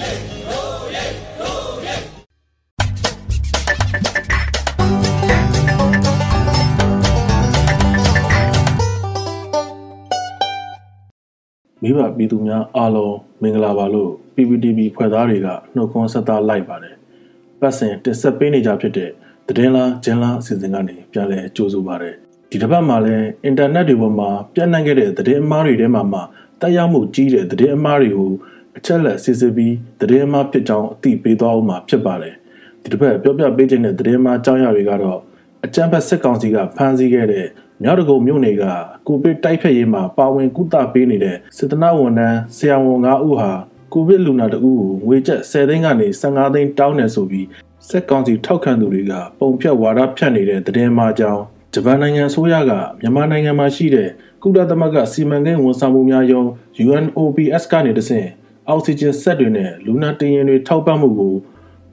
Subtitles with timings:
[11.88, 16.94] ိဘပြည်သူများအားလုံးမင်္ဂလာပါလို့ PPTV ဖွဲ့သားတွေကနှုတ်ခွန်းဆက်သလိုက်ပါတယ်။
[17.60, 19.10] ပတ်စဉ်တင်ဆက်ပေးနေကြဖြစ်တဲ့
[19.46, 22.10] သတင်းလားဂျင်လားအစီအစဉ်ကနေပြန်လည်ကြိုဆိုပါရစေ။
[22.50, 26.20] ဒီတစ်ပတ်မှာလည်းအင်တာနက်တွေပေါ်မှာပြန့်နှံ့ခဲ့တဲ့သတင်းအမှားတွေထဲမှာမှ
[26.60, 28.30] တက်ရောက်မှုကြီးတဲ့သတင်းအမှားတွေကို
[28.78, 32.34] အချက်လက်စစ်စစ်ပြီးသတင်းအမှားဖြစ်ကြောင်းအသိပေးသွားအောင်မှာဖြစ်ပါတယ်။
[32.82, 35.18] ဒီတစ်ပတ်ပြောပြပေးခြင်းတဲ့သတင်းအမှားအကြောင်းအရာတွေကတော့
[35.64, 37.46] အကြံဖက်စစ်ကောင်စီကဖမ်းဆီးခဲ့တဲ့
[37.82, 38.64] မြောက်တကုံမြို့နယ်က
[39.06, 43.50] ကိုဗစ်တိုက်ဖျက်ရေးမှာပါဝင်ကုသပေးနေတဲ့စစ်တနဝန်ထမ်းဆရာဝန်9ဦးဟာ
[43.92, 47.46] ကိုဗစ်လူနာတဦးကိုငွေကျပ်10သိန်းကနေ15သိန်းတောင်းနေဆိုပြီး
[47.88, 51.42] စက်ကောင်စီထောက်ခံသူတွေကပုံဖြတ်ဝါဒဖြန့်နေတဲ့သတင်းမှာကြောင်း
[51.74, 54.08] ဂျပန်နိုင်ငံအစိုးရကမြန်မာနိုင်ငံမှာရှိတဲ့
[54.42, 56.42] ကုလသမဂ္ဂစီမံကိန်းဝန်ဆောင်မှုများယုံ
[56.84, 58.28] UNOPS ကနေတဆင့်
[58.69, 61.35] အောက်ဆီဂျင်စက်တွေနဲ့လူနာတင်ရင်တွေထောက်ပံ့မှုကို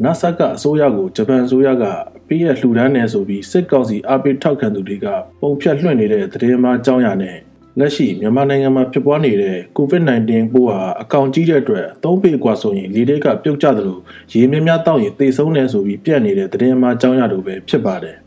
[0.04, 1.84] NASA ကအစိုးရကိုဂျပန်အစိုးရက
[2.28, 5.06] ပေးရလှူဒန်းနေဆိုပြီးစစ်ကောင်စီအပိထောက်ခံသူတွေက
[5.40, 7.36] ပုံဖြတ်လွှင့်နေတဲ့သတင်းမှအကြောင်းအရာနဲ့
[7.78, 13.98] လက်ရှိမြန်မာနိုင်ငံမှာဖြစ်ပွားနေတဲ့ COVID-19 ပိုးဟာအကောင်ကြီးတဲ့အတွက်သုံးပေกว่าဆိုရင်လေတွေကပြုတ်ကျသလို
[14.32, 18.16] ရေမြများတောက်ရင်သေဆုံးနေဆိုပြီးပြက်နေတဲ့သတင်းမှအကြောင်းအရာတို့ပဲဖြစ်ပါတယ်။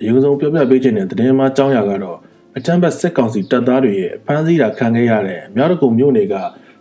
[0.00, 2.18] အရင်ဆုံးပြောပြပေးခြင်းတဲ့သတင်းမှအကြောင်းအရာကတော့
[2.57, 6.35] အကြမ်းဖက်စစ်ကောင်စီတပ်သားတွေရဲ့ဖမ်းဆီးတာခံခဲ့ရတဲ့မြောက်တကုံမြို့နယ်က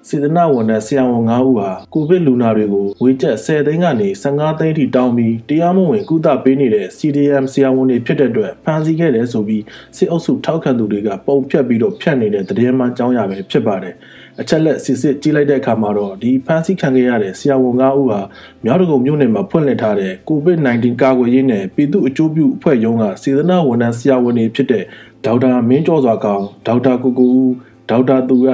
[0.09, 9.63] စေတနာဝန်ထမ်းဆရာဝန်9ဦးဟာကိုဗစ်လူနာတွေကိုဝေကျက်10သိန်းကနေ15သိန်းထိတောင်းပြီးတရားမဝင်ကုသပေးနေတဲ့ CDM ဆရာဝန်တွေဖြစ်တဲ့အတွက်ဖမ်းဆီးခဲ့တယ်ဆိုပြီး
[9.97, 13.95] စစ်အုပ်စုထောက်ခံသူတွေကပုံဖြတ်ပြီးတော့ဖြတ်နေတဲ့သတင်းမှကြောင်းရပဲဖြစ်ပါတယ်
[14.41, 18.21] အချက်လက်စစ်စစ်ကြီးလိုက်တဲ့အခါမှာတော့ဒီဖမ်းဆီးခံခဲ့ရတဲ့ဆရာဝန်9ဦးဟာ
[18.65, 24.85] မြောက်တကုံမြို့နယ်မှာဖွင့်လှစ်ထားတဲ့ COVID-19 ကာကွယ်ရေးနဲ့ပြည်သူ့အကျိုးပြုအဖွဲ့ရုံးကစေတနာဝန်ထမ်းဆရာဝန်တွေဖြစ်တဲ့
[25.25, 27.53] ဒေါက်တာမင်းကျော်စွာကောင်ဒေါက်တာကိုကိုဦး
[27.91, 28.51] ဒေါက်တာသူရ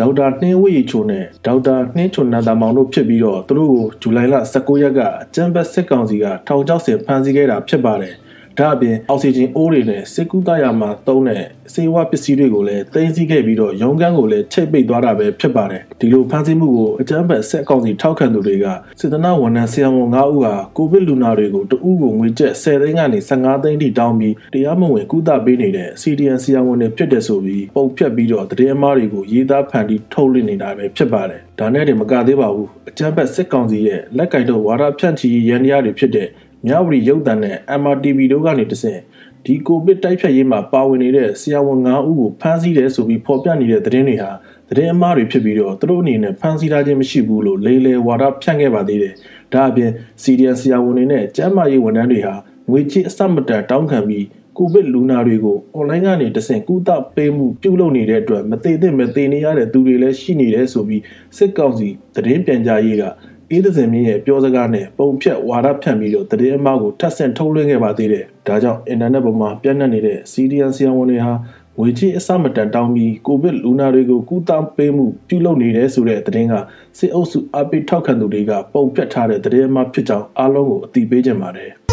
[0.00, 8.14] ဒေါက်တာနှင်းဝေချိုနဲ့ဒေါက်တာနှင်းချုံနန္ဒမောင်တို့ဖြစ်ပြီးတော့သူတို့ကိုဇူလိုင်လ19ရက်ကအကြံဘက်စစ်ကောင်စီကထောင်ချောက်ဆင်ဖမ်းဆီးခဲ့တာဖြစ်ပါတယ်။
[8.58, 11.42] ဒါအပြင်အောက်ဆီဂျင်အိုးတွေနဲ့စစ်ကူးသားရမှာသုံးတဲ့
[11.74, 18.66] စေဝါပစ္စည်းတွေကိုလည်းတင်စီခဲ့ပြီးတော့ရုံးကန်းကိုလည်းချိတ်ပိတ်သွားတာပဲဖြစ်ပါတယ်။ဒီလိုဖမ်းဆီးမှုကိုအကြမ်းဖက်စစ်ကောင်စီထောက်ခံသူတွေက
[19.00, 36.28] စစ်တနာဝန်ထမ်းဆရာဝန်9ဦးဟာကိုဗစ်လူနာတွေကိုတဦးကိုငွေကျပ်10သိန်းကနေ15သိန်းထိတောင်းပြီးတရားမဝင်ကုသပေးနေတဲ့ CDN ဆရာဝန်တွေဖြစ်တဲ့ဆိုပြီးပုံဖြတ်ပြီးတော့တည်အမားတွေကိုရေးသားဖန်တီးထုတ်လွှင့်နေတာပဲဖြစ်ပါတယ်။ဒါနဲ့တည်းမကသေးပါဘူး။အကြမ်းဖက်စစ်ကောင်စီရဲ့လက်ကင်တော့ဝါဒဖြန့်ချီရန်တရားတွေဖြစ်တဲ့
[36.66, 39.00] မြဝတီရုပ်သံနဲ့ MRTV တို့ကနေတဆင့်
[39.44, 44.30] ဒီကိုဗစ်တိုက်ဖြတ်ရေးမှာပါဝင်နေတဲ့ဆရာဝန်9ဦးကိုဖမ်းဆီးတယ်ဆိုပြီးဖော်ပြနေတဲ့သတင်းတွေဟာ
[44.68, 49.14] သတင်းအမှားတွေဖြစ်ပြီးတော့သူတို့အနေနဲ့ဖမ်းဆီးထားခြင်းမရှိဘူးလို့လေလေဝါဒဖြန့်ခဲ့ပါသေးတယ်။
[49.52, 49.90] ဒါအပြင်
[50.22, 52.34] စီဒီအန်ဆရာဝန်တွေနဲ့ကျန်းမာရေးဝန်ထမ်းတွေဟာ
[52.70, 54.26] ငွေချေးအစမတန်တောင်းခံပြီး
[54.58, 61.02] ကိုဗစ်လူနာတွေကိုအွန်လိုင်းကနေတဆင့်ကုသပေးမှုပြုလုပ်နေတဲ့အတွက်မသေးသင့်မသေးနေရတဲ့သူတွေလည်းရှိနေတယ်ဆိုပြီး
[61.36, 63.04] စစ်ကောင်စီသတင်းပြန်ကြားရေးက
[63.50, 71.32] အေးသစင်မြင့်ရဲ့ပြောစကားနဲ့ပုံဖြတ်ဝါဒဖြန့်ပြီးတော့တည်င်းအမောက်ကိုထပ်ဆင့်ထုတ်လွှင့်ခဲ့ပါသေးတယ်။ဒါကြောင့်အင်တာနက်ပေါ်မှာပြန့်နှံ့နေတဲ့ CDN ဆီယံဝန်တွေဟာ
[71.78, 76.54] ငွေကြေးအစမတန်တောင်းပြီးကိုဗစ်လူနာတွေကိုကုသပေးမှုပြုလုပ်နေတယ်ဆိုတဲ့သတင်းက
[76.98, 81.70] စစ်အုပ်စုအပိထောက်ခံသူတွေကပုံဖြတ်ထားတဲ့သတင်းအမှားဖြစ်ကြောင်းအားလုံးကိုအသိပေးကြပါတယ်။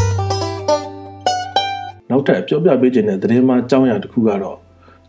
[2.10, 4.58] နောက်ထပ်ပြောပြပေးခြင်းတဲ့သတင်းမှာအကြောင်းအရာတစ်ခုကတော့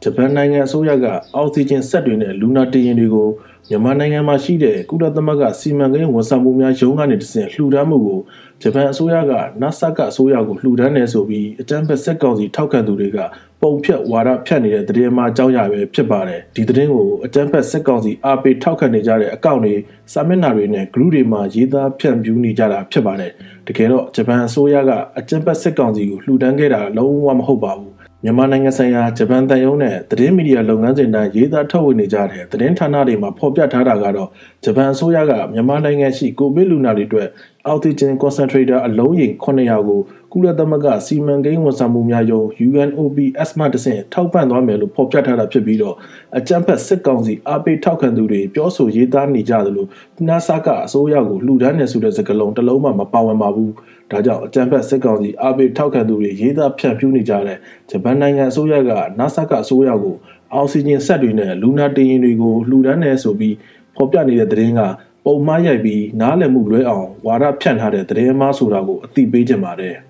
[0.04, 3.28] ဂျပန်နိုင်ငံအစိုးရကအောက်ဆီဂျင်စက်တွေနဲ့လူနာတင်ရင်တွေကို
[3.68, 8.20] မြန်မာနိုင်ငံမှာရှိတဲ့ကုလသမဂ္ဂစီမံကိန်းဝန်ဆောင်မှုများရုံးကနေတဆင့်လှူဒန်းမှုကို
[8.62, 13.18] ဂျပန်အစိုးရက NASA ကအစိုးရကိုလှူဒန်းနေဆိုပြီးအကြမ်းဖက်စက်ကောင်စီထောက်ခံသူတွေက
[13.62, 19.74] ပုံဖြတ်ဝါဒဖြတ်နေတဲ့သတင်းမှအကြောင်းအရာပဲဖြစ်ပါတယ်ဒီသတင်းကိုအကြမ်းဖက်စက်ကောင်စီအားပေးထောက်ခံနေကြတဲ့အကောင့်တွေ
[20.12, 23.32] စာမျက်နှာတွေနဲ့ group တွေမှာရေးသားဖြန့်ဖြူးနေကြတာဖြစ်ပါတယ်
[23.66, 34.28] တကယ်တော့ဂျပန်အစိုးရကအကြမ်းဖက်စက်ကောင်စီကိုလှူဒန်းခဲ့တာလုံးဝမဟုတ်ပါဘူး မြန်မာနိုင်ငံဆိုင်ရာဂျပန်တန်ယုံနဲ့သတင်းမီဒီယာလုပ်ငန်းစဉ်တိုင်းရေးသားထုတ်ဝေနေကြတဲ့သတင်းဌာနတွေမှာဖော်ပြထားတာကတော့
[34.64, 37.28] ဂျပန်အစိုးရကမြန်မာနိုင်ငံရှိကိုဗစ်လူနာတွေအတွက်
[37.68, 40.00] အောက်ဆီဂျင်ကွန်စန်ထရေတာအလုံးရေ900ကို
[40.32, 45.96] ကုလသမဂ္ဂစီမံကိန်းဝန်ဆောင်မှုများယုံ UNOPS မှတဆင့်ထောက်ပံ့သွားမယ်လို့ဖော်ပြထားတာဖြစ်ပြီးတော့
[46.38, 49.86] အကြမ်းဖက်စစ်ကောင်စီအားပေးထောက်ခံသူတွေပြောဆိုရေးသားနေကြသလို
[50.28, 53.72] NASA ကအစိုးရကိုလှူဒန်းနေဆိုတဲ့စကားလုံးတစ်လုံးမှမပါဝင်ပါဘူး
[54.10, 57.58] ဒါကြောင့်အကြမ်းဖက်စစ်ကောင်စီအားပေးထောက်ခံသူတွေရေးသားဖြန့်ဖြူးနေကြတဲ့
[57.90, 60.16] ဂျပန်နိုင်ငံအစိုးရက NASA ကအစိုးရကို
[60.54, 63.54] အောက်ဆီဂျင်ဆက်တွေနဲ့လူနာတင်ရင်တွေကိုလှူဒန်းနေဆိုပြီး
[63.96, 64.80] ဖော်ပြနေတဲ့သတင်းက
[65.25, 69.97] ပုံမှားရိုက်ပြီးနားလည်မှုလွဲအောင်ဝါဒဖြန့်ထားတဲ့သတင်းမှားဆိုတာကိုအသိပေးခြင်းပါတယ်။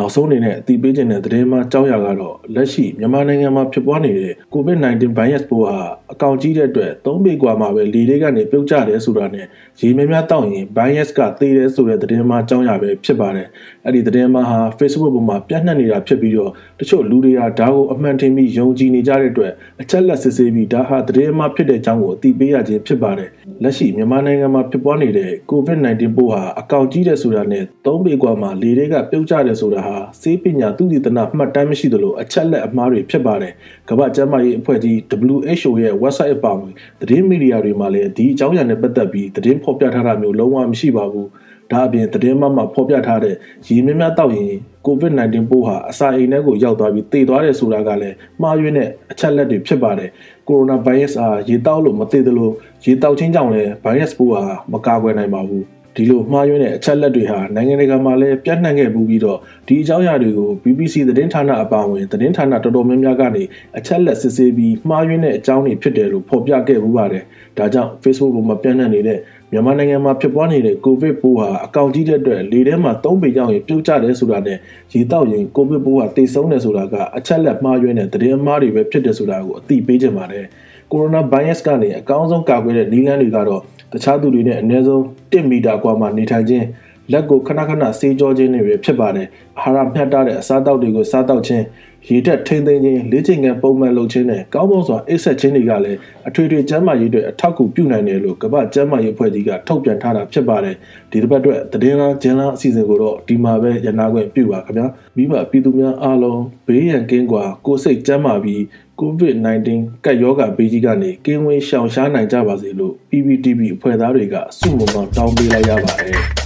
[0.00, 5.78] နောက်ဆုံးအနေနဲ့အသိပေးခြင်းတဲ့သတင်းမှာကြောက်ရကတော့လက်ရှိမြန်မာနိုင်ငံမှာဖြစ်ပွားနေတဲ့ COVID-19 virus ပိုးဟာ
[6.12, 9.46] အကောင်ကြီးတဲ့အတွက်၃ပေกว่าမှာပဲလေတွေကနေပြုတ်ကျတယ်ဆိုတာနဲ့
[9.80, 13.48] ရေများများတောက်ရင် virus ကသေတယ်ဆိုတဲ့သတင်းမှာကြောက်ရပဲဖြစ်ပါတယ်
[13.84, 23.30] အဲ့ဒီသတင်းမှားဟာ Facebook ပေါ်မှာပြန့်နှံ့နေတာဖြစ်ပြီးတော့တချို့လူတွေကဒါကိုအမှန်တင်ပြီးယုံကြည်နေကြတဲ့အတွက်အချက်လက်စစ်ဆေးပြီးဒါဟာသတင်းမှားဖြစ်တဲ့အကြောင်းကိုအသိပေးရခြင်းဖြစ်ပါတယ်
[23.62, 33.52] လက်ရှိမြန်မာနိုင်ငံမှာဖြစ်ပွားနေတဲ့ COVID-19 ပိုးဟာအကောင့်ကြီးတဲ့ဆိုတာနဲ့သုံးပေกว่าမှာလေတွေကပြုတ်ကျတယ်ဆိုတာဟာစေးပညာသူတည်တနာမှတ်တမ်းမရှိသလိုအချက်လက်အမှားတွေဖြစ်ပါတယ်
[33.88, 34.96] ကမ္ဘာ့ကျန်းမာရေးအဖွဲ့ကြီး
[35.38, 41.28] WHO ရဲ့ website အပါအဝင်သတင်းမီဒီယာတွေမှာလည်းဒီအကြောင်းအရာနဲ့ပတ်သက်ပြီးသတင်းဖော်ပြထားတာမျိုးလုံးဝမရှိပါဘူး
[41.71, 43.35] ဒါအပြင်သတင်းမှမှဖော်ပြထားတဲ့
[43.67, 44.53] ရေမြမြတောက်ရင်
[44.87, 50.09] COVID-19 ပိုးဟာအစာအိမ်ထဲကိုရောက်သွားပြီးသေသွားတယ်ဆိုတာကလည်းမှားယွင်းတဲ့အချက်လက်တွေဖြစ်ပါတယ်။
[50.47, 52.49] ကိုရိုနာဗိုင်းရပ်စ်အားရေတောက်လို့မသေသလို
[52.85, 59.37] ရေတောက်ခြင်းကြောင့်လည်းဗိုင်းရပ်စ်ပိုးဟာမကာကွယ်နိုင်ပါဘူး။ ဒီလိုမှားယွင်းတဲ့အချက်လက်တွေဟာနိုင်ငံတကာမှာလည်းပြန့်နှံ့ခဲ့ပြီးတော့
[59.67, 63.43] ဒီအကြောင်းအရာတွေကို BBC သတင်းဌာနအပါအဝင်သတင်းဌာနတော်တော်များများကနေ
[63.77, 67.23] အချက်လက်စစ်ဆေးပြီးမှားယွင်းတဲ့အကြောင်းတွေဖြစ်တယ်လို့ဖော်ပြခဲ့မှုပါတယ်။
[67.57, 69.19] ဒါကြောင့် Facebook ပေါ်မှာပြန့်နှံ့နေတဲ့
[69.51, 74.57] မြန်မာနိုင်ငံမှာဖြစ်ပွားနေတဲ့ကိုဗစ်ပိုးဟာအကောင့်ကြီးတဲ့အတွက်လေထဲမှာ၃ပေကြောင့်ရင်ပြုတ်ကျတယ်ဆိုတာနဲ့
[74.93, 80.45] ရေတောက်ရင်ကိုဗစ်ပိုးဟာတိတ်ဆုံးတယ်ဆိုတာကအချက်လက်မှားယွင်းတဲ့သတင်းအမှားတွေပဲဖြစ်တယ်ဆိုတာကိုအသိပေးချင်ပါတယ်
[80.91, 85.01] ကိုရိုနာဗိုင်းရပ်စ်ကနေအကောင်းဆုံးကာကွယ်တဲ့နည်းလမ်းတွေကတော့တခြားသူတွေနဲ့အနည်းဆုံး
[85.31, 86.65] 1မီတာကွာမှနေထိုင်ခြင်း
[87.11, 89.27] လက်ကိုခဏခဏဆေးကြောခြင်းတွေပဲဖြစ်ပါတယ်
[89.59, 91.65] အာဟာရမျှတတဲ့အစားအသောက်တွေကိုစားတောက်ခြင်း
[92.09, 95.97] ရေတက်ထိမ့်သိမ်းခြင်းလေ့ကျင့်ခန်းပုံမှန်လုပ်ခြင်းနဲ့ကောင်းမွန်စွာအိပ်ဆက်ခြင်းတွေကလည်း
[96.27, 100.75] အထွေထွေကျန်းမာရေးအတွက်အထောက်အကူပြုနိုင်တယ်လို့ကမ္ဘာ့ကျန်းမာရေးအဖွဲ့ကြီးကထုတ်ပြန်ထားတာဖြစ်ပါတယ်
[101.11, 108.61] ဒီတစ်ပတ်အတွက်သတင်းလားဂျန်လားအစီအစဉ်ကိုတော့ဒီမှာပဲရနာခွင့်ပြုပါခင်ဗျာမိဘပြည်သူများအားလုံးဘေးရန်ကင်းကွာကိုယ်စိတ်ကျန်းမာပြီး
[109.01, 109.69] COVID-19
[110.05, 116.42] ကပ်ရောဂါဘေးကြီးကနေကင်းဝေးရှောင်ရှားနိုင်ကြပါစေလို့ PPTV အဖွဲ့သားတွေကဆုမွန်ကောင်းတောင်းပေးလိုက်ရပါတယ်